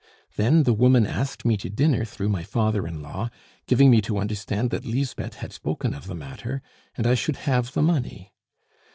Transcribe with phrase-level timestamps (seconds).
[0.35, 3.29] "Then the woman asked me to dinner through my father in law,
[3.67, 6.63] giving me to understand that Lisbeth had spoken of the matter,
[6.97, 8.33] and I should have the money.